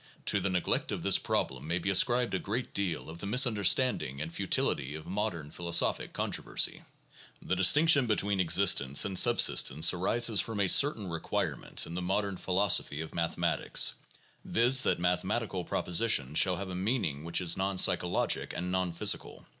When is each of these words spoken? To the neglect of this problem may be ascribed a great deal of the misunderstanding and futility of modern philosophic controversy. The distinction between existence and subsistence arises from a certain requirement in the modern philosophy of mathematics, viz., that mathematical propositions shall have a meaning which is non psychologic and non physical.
To 0.25 0.39
the 0.39 0.49
neglect 0.49 0.91
of 0.91 1.03
this 1.03 1.19
problem 1.19 1.67
may 1.67 1.77
be 1.77 1.91
ascribed 1.91 2.33
a 2.33 2.39
great 2.39 2.73
deal 2.73 3.07
of 3.07 3.19
the 3.19 3.27
misunderstanding 3.27 4.19
and 4.19 4.33
futility 4.33 4.95
of 4.95 5.05
modern 5.05 5.51
philosophic 5.51 6.11
controversy. 6.11 6.81
The 7.39 7.55
distinction 7.55 8.07
between 8.07 8.39
existence 8.39 9.05
and 9.05 9.19
subsistence 9.19 9.93
arises 9.93 10.41
from 10.41 10.59
a 10.59 10.67
certain 10.67 11.07
requirement 11.07 11.85
in 11.85 11.93
the 11.93 12.01
modern 12.01 12.37
philosophy 12.37 13.01
of 13.01 13.13
mathematics, 13.13 13.93
viz., 14.43 14.81
that 14.81 14.97
mathematical 14.97 15.63
propositions 15.65 16.39
shall 16.39 16.55
have 16.55 16.69
a 16.71 16.75
meaning 16.75 17.23
which 17.23 17.39
is 17.39 17.55
non 17.55 17.77
psychologic 17.77 18.55
and 18.57 18.71
non 18.71 18.93
physical. 18.93 19.45